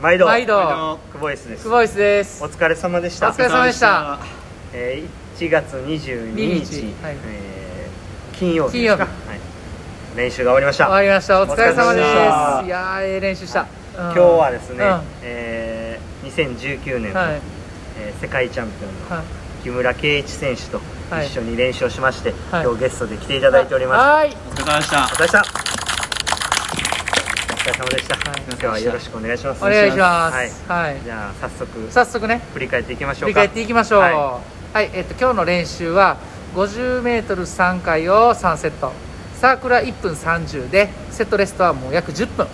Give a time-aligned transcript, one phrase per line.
[0.00, 0.98] 毎度毎度。
[1.12, 1.48] 久保井です。
[1.64, 2.44] 久保井です。
[2.44, 3.30] お疲れ様でした。
[3.30, 4.20] お疲れ様でした。
[4.72, 7.16] えー、1月22日、はい。
[7.26, 9.02] えー金曜日金曜日。
[10.16, 10.84] 練習が終わりました。
[10.86, 11.42] 終わりました。
[11.42, 12.62] お疲れ様でした。
[12.64, 13.66] いや練習した、うん。
[14.04, 15.00] 今日はですね、うん。
[15.22, 16.28] えー
[16.86, 17.40] 2019年の、はい。
[17.98, 19.24] えー世界チャンピオンのはい。
[19.64, 20.80] 木村敬一選手と
[21.10, 22.64] はい一緒に練習をしまして、はい。
[22.64, 24.28] 今日ゲストで来ていただいております、はい。
[24.28, 24.98] お疲れ様でした。
[24.98, 25.77] お疲れ様でした
[27.68, 29.64] れ様でした、はい今日はよろしくお願いします。
[29.64, 30.68] お願いします。
[30.68, 31.00] はい、はい。
[31.04, 32.40] じゃあ早速早速ね。
[32.54, 33.24] 振り返っていきましょうか。
[33.26, 34.00] 振り返っていきましょう。
[34.00, 34.40] は
[34.72, 36.16] はい、えっと今日の練習は
[36.54, 38.92] 50m3 回を3セット。
[39.36, 42.46] サークルは1分30でセットレストはもう約10分。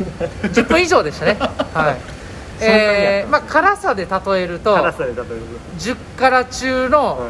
[0.50, 1.36] 10分以上でしたね。
[1.38, 1.96] はい。
[2.60, 5.26] えー、まあ辛さで例えると辛さで例える
[5.78, 7.28] 10から中と、の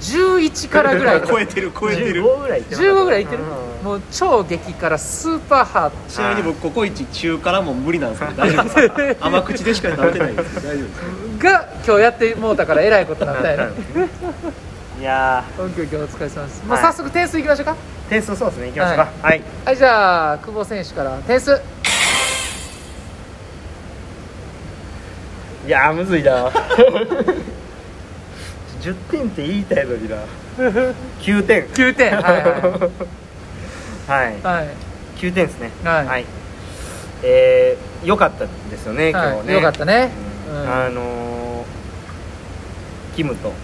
[0.00, 1.22] 11からぐらい。
[1.26, 2.22] 超えてる超えてる。
[2.24, 3.42] 15ぐらいいってなかった15ぐらいいってる？
[3.42, 9.20] うんもう超激辛スーパーハードちなみに僕ココイチ中辛も無理なんですけど大丈夫です。
[9.20, 10.54] か甘口でしか食べてないんです。
[10.56, 11.00] 大丈夫です
[11.38, 13.74] かが今日やってもうたからえらいことになったよね。
[15.00, 17.72] いや今日今日お疲れ様です、まあ、はい早速点数いきましょうか。
[17.72, 17.74] ー
[18.10, 18.68] 点数そうですね。
[18.68, 19.08] いきましょうか。
[19.22, 19.76] はい、はい。
[19.76, 21.52] じゃあ久保選手から点数。
[25.66, 26.50] い、やーむずいな。
[28.82, 30.16] 10点って言いたいのにな。
[31.20, 31.66] 9点。
[31.68, 32.16] 9点。
[32.16, 32.90] はいは
[34.10, 34.38] はい。
[34.38, 34.68] いはい。
[35.18, 35.70] 9点ですね。
[35.84, 36.24] はい。
[37.22, 40.10] えー、よかったですよね今日ね、よかったね。
[40.48, 40.62] うん。
[40.62, 40.68] うん。
[40.68, 41.20] あのー
[43.14, 43.54] キムと、うん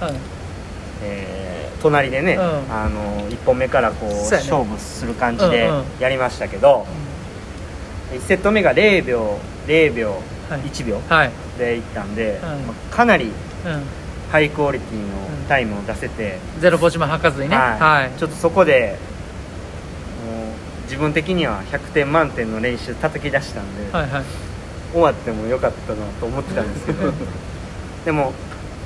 [1.03, 1.47] えー
[1.83, 2.43] 隣でね、うん。
[2.73, 4.17] あの1本目からこう、ね。
[4.17, 5.85] 勝負する感じでうんうん。
[6.01, 6.87] やりましたけど、
[8.13, 10.11] 1セット目が0秒0秒、
[10.49, 10.61] はい。
[10.61, 11.31] 1秒はい。
[11.59, 12.49] でいったんで、うん。
[12.67, 13.29] まあかなりう
[13.69, 13.83] ん。
[14.33, 15.05] ハイクオリティの
[15.49, 17.57] タイムを出せて、ゼロポジも吐かずにね。
[17.57, 17.79] はい。
[17.79, 18.19] はい。
[18.19, 18.97] ちょっとそこで
[20.87, 24.23] 自分的には100点満点の練習叩き出したんで、はいはい。
[24.93, 27.13] 終わってもよかったなと思ってたんですけど
[28.07, 28.33] でも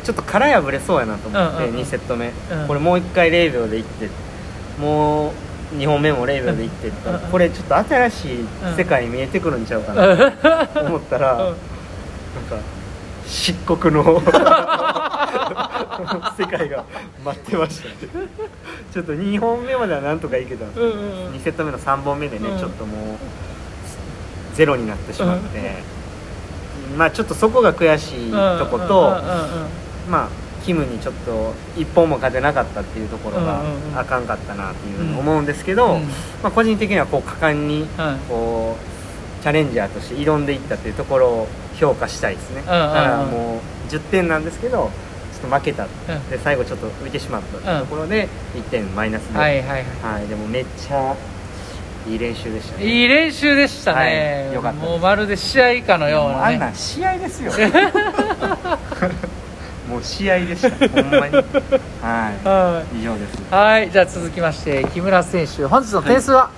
[0.02, 1.80] ちょっと殻破れそうやなと思って、うんうんうん。
[1.82, 2.66] 2セット目、うん。
[2.66, 4.08] これもう1回0秒でいって
[4.80, 11.38] もう2本目も0秒でいってってうんうんこれちょっと新しい世界見えてくるんちゃうかなと思ったら、うん。
[11.38, 11.56] なんか
[13.28, 14.20] 漆黒の
[16.38, 16.84] 世界が
[17.24, 17.88] 待ってました。
[17.88, 18.26] ね
[18.92, 21.32] ちょっと2本目まではなんとかいけたんですけど、うんうんうん。
[21.34, 22.58] 2セット目の3本目でね、うん。
[22.58, 23.16] ちょっともう
[24.54, 25.82] ゼロになってしまって、
[26.96, 30.28] まあちょっとそこが悔しいとこと、うんうんうんうんまあ
[30.64, 33.98] キムにちょっと1本も勝てなかったっていうところがうんうんうん。
[33.98, 36.02] あかんかったなっていうふうに思うんですけど、うん
[36.42, 42.74] まあ、個人的にはこう果敢にはいこうチャレンジャーとして挑んでいったっていうところを評価したいですね、うん。
[42.74, 45.88] うんうんだからもう10点なんですけどちょっと負けた、ん。
[46.30, 47.86] で最後ちょっと浮いてしまったと。
[47.86, 51.16] ころで1点マイナスで、はいはいははい、でもめっちゃ
[52.08, 52.84] いい練習でしたね。
[52.84, 54.54] いいい練習でしたね、はい。
[54.54, 56.54] よかったもうまるで試合かのようなね。
[56.54, 57.52] あんなん試合ですよ。
[59.88, 60.70] もう試合でした。
[60.88, 61.34] ほんまに。
[61.36, 61.42] は
[62.00, 62.98] はい。
[63.00, 63.34] 以上です。
[63.38, 63.90] いはい。
[63.90, 66.50] じゃあ続きまして木村選手本日の点数は？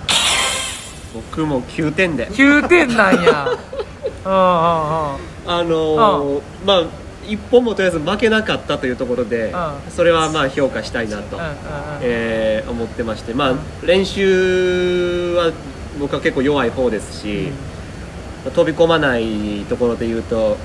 [1.13, 2.27] 僕も9点で。
[2.29, 3.47] 9点なんや。
[4.25, 4.39] うんうんうん。
[4.39, 9.91] あのーまあ一本もとりあえず負けなかったというところで、うん。
[9.91, 11.43] それはまあ評価したいなと、うん
[12.01, 15.51] えー思ってましてまあ練習は
[15.99, 17.49] 僕は結構弱い方ですし、
[18.55, 20.57] 飛び込まないところで言うと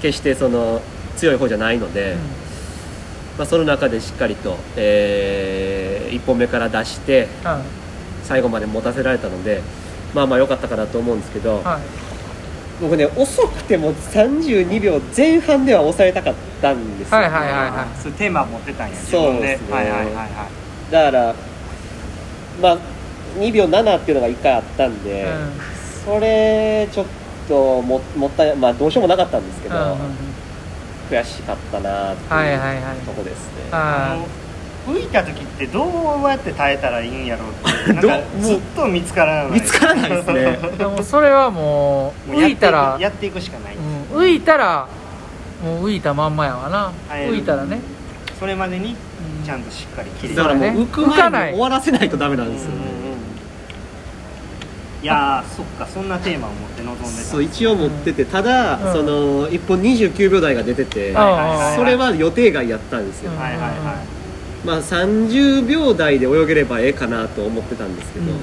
[0.00, 0.80] 決してその
[1.16, 2.16] 強い方じゃないので、
[3.38, 7.28] まあ、その中でしっかりと、え1本目から出して
[8.24, 9.62] 最後まで持たせられたので
[10.14, 12.11] まあまあ良かったかなと思うんですけど、はい
[12.82, 17.98] 僕ね遅くても32秒前半では抑えたかったんですよ、はいはいはいはい。
[18.02, 19.72] そういうテーマ持ってたんや自そう分でですね。
[19.72, 20.48] はいはいはいは
[20.90, 20.92] い。
[20.92, 21.34] だから
[22.60, 22.78] まあ
[23.38, 25.26] 2秒7っていうのが1回あったんで、
[26.04, 27.06] それちょっ
[27.48, 29.98] とももったいまあどうしようもなかったんですけど、うんうんうん。
[31.08, 32.96] 悔しかったなってはいはいいうはい。
[33.06, 34.18] とこですね、あ
[34.86, 35.84] 浮いた時ってど
[36.24, 39.52] うやって耐えたらいいんやろうってなんかどずっと見つからない。
[39.52, 40.58] 見つからないですね。
[40.74, 42.96] い でもそれはもう浮いたら。
[42.98, 44.86] やっていくしかない、うん浮いたら
[45.64, 46.92] もう浮いたまんまやわな。
[47.08, 47.28] はい。
[47.28, 47.80] 浮いたらね。
[48.38, 48.96] それまでに
[49.40, 49.46] うん。
[49.46, 51.42] ちゃんとしっかり切れだからもう浮く浮かない。
[51.42, 52.76] 前に終わらせないとダメなんですよね、
[55.02, 57.08] いやーそっかそんなテーマを持って臨んでた。
[57.08, 58.92] そう一応持っててただ、うん。
[58.92, 64.11] その1本29秒台が出てて、それは予定外やったんですよ、うんはいはいはい
[64.64, 68.42] まあ30秒台で泳げればええかなと思ってたんですけど、うんうんうん。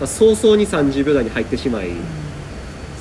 [0.00, 1.88] まあ、早々に30秒台に入ってしまい、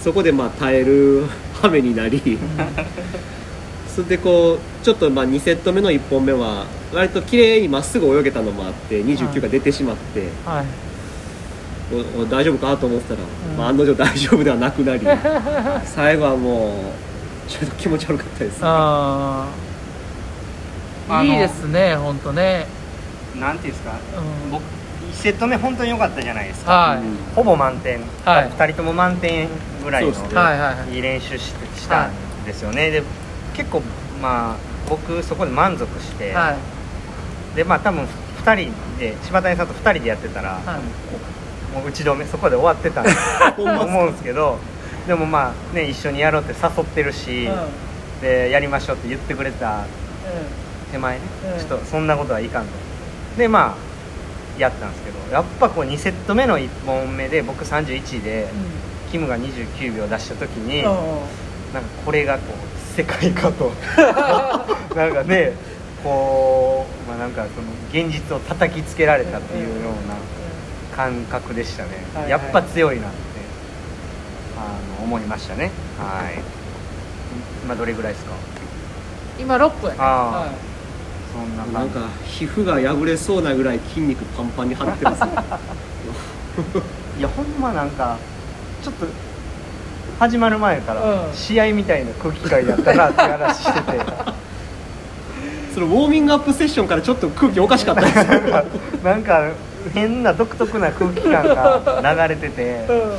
[0.01, 1.25] そこでまあ耐える
[1.61, 2.21] 羽目になり
[3.87, 10.65] それでこうちょっとまあ2セット目の1本目は割と綺麗にまっすぐ泳げたのもあって29が出てしまって、はい。
[12.17, 13.19] おお大丈夫かと思ってたら、
[13.51, 13.57] うん。
[13.57, 15.01] まあ、案の定大丈夫ではなくなり
[15.85, 16.93] 最後はも
[17.47, 19.47] うちょっと気持ち悪かったです、ああのあ
[21.21, 22.65] いいですね本当ね。
[23.39, 23.91] なんていうんですか？
[24.45, 24.51] うん。
[24.51, 26.71] 僕1セット目本当に良かったじゃないですか。
[26.71, 28.49] はい、うんほぼ満点、はい。
[28.49, 29.49] 2人とも満点
[29.83, 30.95] ぐらいのいはいはい。
[30.95, 32.11] いい練習してしたん
[32.45, 33.03] ですよね、で
[33.53, 33.81] 結構
[34.21, 34.55] まあ
[34.89, 36.55] 僕そこで満足して、は
[37.53, 37.55] い。
[37.55, 38.07] でまあ多分
[38.45, 41.75] 2人で柴谷さんと2人でやってたら、はい。
[41.75, 43.03] もう打ち止めそこで終わってた
[43.53, 44.57] と 思うんですけど。
[45.07, 48.21] でもまあね一緒にやろうって誘ってるし、うん。
[48.21, 49.83] でやりましょうって言ってくれた
[50.93, 51.21] 手前ね、
[51.53, 51.59] うん。
[51.59, 52.71] ちょっとそんなことはいかんと。
[53.37, 58.47] でまあやったんですけどやっぱこう2セット目の1本目で僕31位で、
[59.11, 61.23] キムが29秒出した時に、うんうん。
[61.73, 63.71] なんかこれがこう世界かと。
[64.95, 65.53] なんかね
[66.03, 67.67] こう、まあ、なんかその
[68.05, 70.15] 現実を叩きつけられたっていうような
[70.95, 72.31] 感覚でしたね、はいはい。
[72.31, 73.17] やっぱ強いなって
[74.57, 75.71] あの思いましたね。
[75.97, 76.39] はい。
[77.63, 78.33] 今どれぐらいですか？
[79.39, 79.89] 今6分。
[79.89, 80.05] やねあ。
[80.05, 80.51] は
[81.33, 85.31] そんななんか皮膚が破れそうなぐらい筋肉パンパンに張ってますね。
[87.17, 88.17] いやほんまなんか
[88.83, 89.07] ちょっと
[90.19, 91.33] 始まる前からうん。
[91.33, 93.99] 試合みたいな空気感やったなって話してて。
[95.73, 98.15] そのウォーミングアップセッションからちょっと空気おかしかったです。
[98.15, 98.63] なんか
[99.03, 99.41] なんか
[99.91, 103.17] 変な独特な空気感が流れてていうん。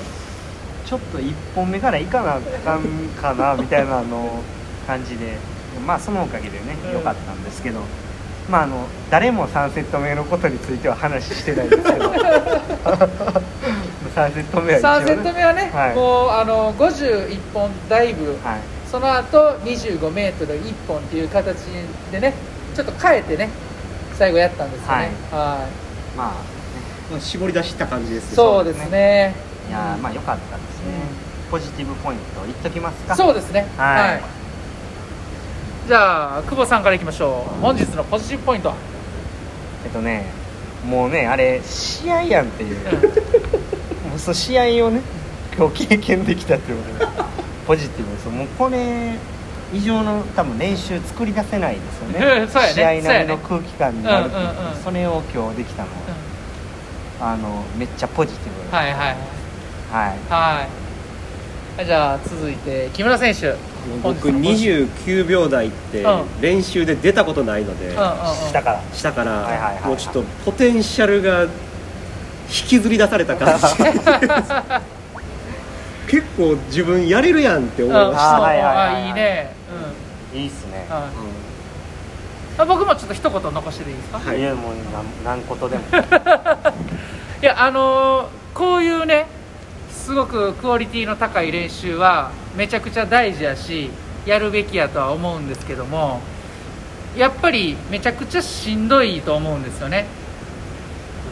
[0.87, 2.83] ちょっと1本目からいかなあかん
[3.21, 4.41] かなみたいなあの
[4.87, 5.37] 感じで
[5.81, 7.81] まあそのおかげでねうん良かったんですけど、
[8.51, 12.11] まああの誰も3セット目のことについては話してないんですけど
[14.15, 15.95] 3セット目は一応、3セット目はね、はい。
[15.95, 18.61] もうあの51本ダイブ、はい。
[18.91, 21.57] その後25メートル1本っていう形
[22.13, 22.33] でね
[22.77, 23.49] ちょっと変えてね
[24.17, 24.93] 最後やったんですよね。
[24.93, 25.09] はい。
[25.33, 26.27] まあ
[27.11, 28.37] まあ絞り出した感じですね。
[28.37, 29.35] そうですね。
[29.69, 31.01] いやーまあ良かったですね、
[31.51, 33.17] ポジティブポイント言っときますか。
[33.17, 33.67] そうですね。
[33.77, 34.44] はい
[35.87, 37.61] じゃあ久保さんからいきましょう。
[37.61, 38.75] 本日のポジティブポイントは？
[39.85, 40.25] えっとね
[40.87, 42.79] もうねあれ試合やんっていう。
[44.09, 45.03] もうその試合をね
[45.59, 47.25] 今日経験できたっていうことで。
[47.67, 49.19] ポジティブですもうこれ
[49.73, 52.41] 以上の多分練習作り出せないですよね。
[52.41, 52.75] うんそうやね。
[52.75, 54.41] 試合なりの空気感になるっていう。
[54.41, 55.95] うんうんうんそれを今日できたのは、
[57.21, 58.75] あのめっちゃポジティブ。
[58.75, 58.93] はい。
[58.93, 59.17] はい。
[59.91, 60.19] はい。
[60.31, 60.67] は
[61.81, 63.57] いじゃあ続いて木村選手
[64.03, 66.25] 僕本日のポジ29秒台ってうん。
[66.41, 68.07] 練習で出たことないので、うんうんうん。
[68.49, 68.81] 下から。
[68.93, 71.49] したから、もうちょっとポテンシャルが引
[72.69, 73.65] きずり出された感じ。
[76.11, 79.03] 結構自分やれるやんって思いましあた、ーはいはいはいはい。
[79.03, 79.53] あいいね。
[80.35, 80.87] いいっすね。
[82.59, 84.19] うん、僕もちょっと一言残してていいですか？
[84.19, 84.41] はい。
[84.41, 84.73] いやもう
[85.25, 85.85] 何何ことでも。
[87.43, 89.27] いやあのーこういうね
[89.91, 93.91] すごくクオリティの高い練習はめちゃくちゃ大事やし
[94.27, 96.21] やるべきやとは思うんですけども
[97.17, 100.07] やっぱりめちゃくちゃしんどいと思うんですよね。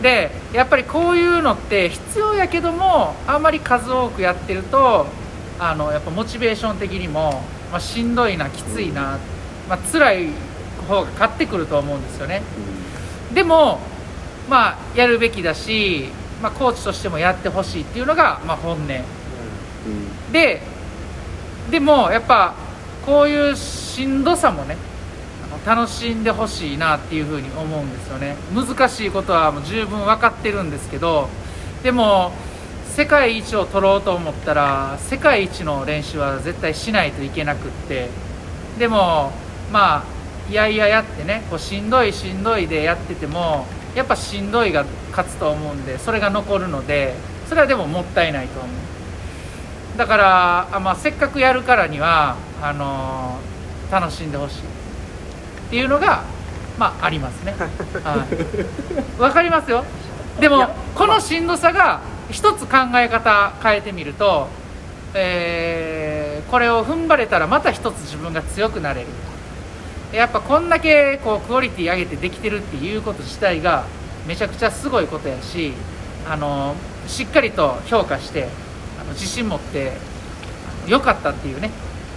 [0.01, 5.07] でやっぱりこういうのって必要やけどもあんまり数多くやってると
[5.59, 9.19] あのやっぱモチベーション的にも、まあ、しんどいなきついな、
[9.69, 10.29] まあ辛い
[10.89, 12.43] 方が勝ってくると思うんですよね。
[13.33, 13.79] でも、
[14.51, 16.09] まあ、やるべきだし、
[16.43, 18.81] まあ、コーチとしてもやってほしいっていうのが、まあ、本音。
[18.81, 20.33] うん。
[20.33, 20.61] で
[21.71, 22.55] でもやっぱ
[23.05, 24.77] こういうしんどさもね
[25.65, 28.37] 楽しんでほしいなっていうふうに思うんですよね。
[28.53, 31.29] 難しいことはもう十分分かってるんですけど
[31.83, 32.33] でも
[32.95, 38.09] 世界一を取ろうと思ったら世界一の練習は絶対しないといけなくって。
[38.79, 39.33] でも
[39.71, 40.05] まあ
[40.51, 47.15] いやいややってねこうしんどいしんどいでやっててもやっぱしんどいが勝つと思うんでそれが残るので
[47.49, 48.92] それはでももったいないと思う。
[49.97, 53.53] だからあ、まあ、せっかくやるからにはあのー
[53.93, 54.59] 楽しんでほしい。
[54.61, 54.63] っ
[55.69, 56.23] ていうのが
[56.79, 57.55] まあありますね。
[58.03, 58.25] は
[59.19, 59.21] い。
[59.21, 59.85] わかりますよ。
[60.41, 64.49] でもこのしんどさが一つ考え方変えてみると、
[65.15, 69.07] えーこれを踏ん張れたらまた一つ自分が強くなれる。
[70.13, 73.85] やっぱこんだけこうクオリティ上げてできてるっていうこと自体が
[74.27, 75.73] めちゃくちゃすごいことやし
[76.31, 76.75] あの
[77.07, 78.49] しっかりと評価して
[79.03, 79.93] あの自信持って
[80.87, 81.71] 良かったっていうね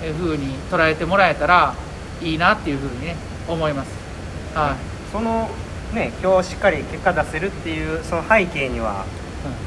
[0.03, 1.73] えー風に捉えてもらえたら
[2.21, 3.15] いいなっていう風にね
[3.47, 3.91] 思います。
[4.53, 5.11] はい。
[5.11, 5.49] その
[5.93, 9.05] ね今日しっかり結果出せるっていうその背景には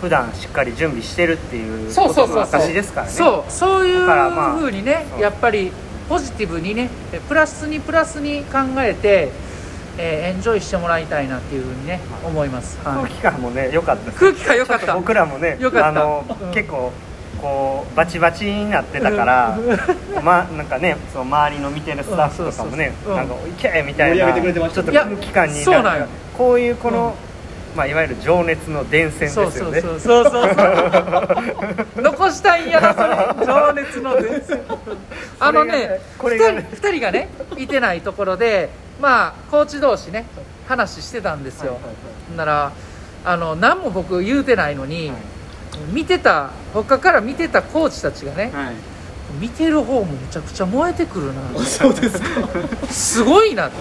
[0.01, 2.47] 普段しっかり準備してるっていうそうことのそうそう。
[2.47, 3.13] そう証ですからね。
[3.13, 3.51] そう。
[3.53, 5.21] そういうふうにね、そう。
[5.21, 5.73] やっぱり
[6.09, 6.91] ポジティブにね
[7.29, 9.31] プラスにプラスに考えて
[9.99, 14.95] えーエンジョイしてもらいたいなっていうふうにね思います、はい、空気感もね良かった空気感良かった。
[14.95, 15.89] 僕らもね良かった。
[15.89, 16.51] あの、うん。
[16.53, 16.93] 結構
[17.41, 19.59] こうバチバチになってたから、
[20.23, 26.07] まなんかねその周りの見てるスタッフとかもね、なんか「いけ!」みたいなちょっと空気感になんよ。
[26.37, 27.15] こういうこの、
[27.77, 29.81] まあ、いわゆる情熱の伝染ですそうよね。
[29.81, 30.55] そうそうそうそう。
[30.55, 33.47] そう残したいんやなそれ。
[33.47, 34.61] 情熱の伝染。
[35.41, 36.69] あのねこれがね。
[36.73, 40.27] 2人二人がねいてないところでまあコーチ同士ね
[40.69, 41.79] 話してたんですよ、
[42.29, 42.73] ほんなら
[43.25, 45.13] あの何も僕言うてないのに、
[45.93, 48.75] 見てた他から見てたコーチたちがね、はい。
[49.39, 51.65] 見てる方もめちゃくちゃ燃えてくるな。
[51.65, 52.27] そうですか。
[52.91, 53.69] すごいな。
[53.69, 53.77] と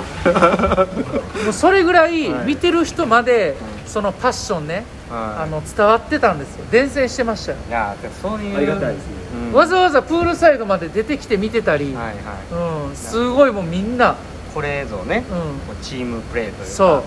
[1.43, 2.45] もうそれぐらいはい。
[2.45, 5.43] 見てる人までそのパッションね、はい。
[5.43, 6.65] あの伝わってたんですよ。
[6.69, 9.13] 伝染してましたよ、いやでもそういうありがたいですね。
[9.49, 9.53] うん。
[9.53, 12.15] わざわざプールサイドまで出てきて見てたり、はいはい。
[12.89, 14.15] うん、すごいもうみんな、
[14.53, 16.65] これぞね、うん、チームプレーというか。
[16.65, 17.03] そう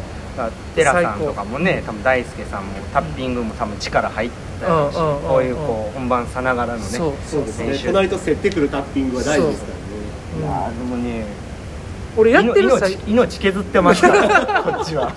[0.75, 7.13] テラさんとかもね多分大輔さんもタッピングも多分力入ってたしうんこういうこう本番さながらのねそう。
[7.27, 7.79] そうですね。
[7.85, 9.81] 隣と競ってくるタッピングは大事ですからね。
[10.39, 11.27] いやーでもね
[12.17, 14.09] 俺やってる命最命削ってました。
[14.63, 15.13] こっちは。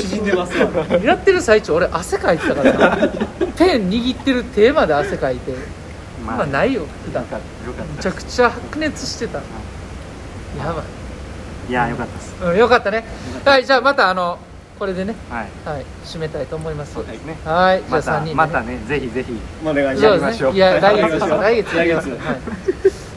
[0.00, 0.68] 縮んでますわ。
[1.02, 2.72] やってる最中俺汗かいてたから。
[2.72, 2.96] な
[3.56, 5.52] ペン握ってる手まで汗かいて。
[6.26, 7.22] まあないよ普段。
[7.22, 9.38] よかったよかめっちゃくちゃ白熱してた。
[9.38, 9.42] や
[10.72, 10.74] ばい。
[10.74, 11.03] た
[11.68, 12.34] いやーよかったです。
[12.44, 13.04] うん、よかったね。
[13.44, 14.38] はいじゃあまたあの
[14.78, 15.48] これでねはい。
[15.64, 16.94] はい締めたいと思います。
[16.94, 17.36] そうですね。
[17.44, 19.32] はいじゃあまた3人で、ね、またねぜひぜひ。
[19.64, 21.18] お願いしまですいや来月。
[21.18, 22.08] 来月 来月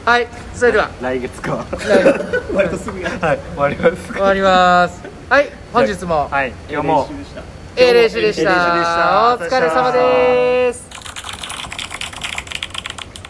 [0.06, 0.90] はい、はい、それでは。
[1.02, 1.64] 来月か。
[1.72, 2.42] 来月。
[2.54, 3.10] 割とすぐや。
[3.20, 4.12] はい終わります。
[4.12, 5.02] 終わります。
[5.28, 6.28] はい本日も。
[6.30, 7.08] はい今日も。
[7.08, 7.42] 練習でした。
[7.76, 8.50] ええ練習でした。
[8.50, 9.34] ええ練習でした。
[9.34, 10.87] お疲れ様です